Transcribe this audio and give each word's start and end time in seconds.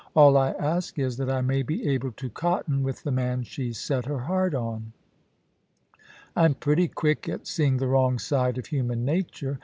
All 0.15 0.35
I 0.35 0.53
ask 0.53 0.97
is 0.97 1.17
that 1.17 1.29
I 1.29 1.41
may 1.41 1.61
be 1.61 1.87
able 1.91 2.11
to 2.13 2.27
cotton 2.31 2.81
with 2.81 3.03
the 3.03 3.11
man 3.11 3.43
she's 3.43 3.77
set 3.77 4.07
her 4.07 4.21
heart 4.21 4.55
on. 4.55 4.93
I'm 6.35 6.55
pretty 6.55 6.87
quick 6.87 7.29
at 7.29 7.45
seeing 7.45 7.77
the 7.77 7.85
wrong 7.85 8.17
side 8.17 8.57
of 8.57 8.65
human 8.65 9.05
nature. 9.05 9.59